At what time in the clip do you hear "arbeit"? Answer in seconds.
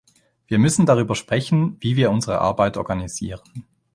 2.41-2.75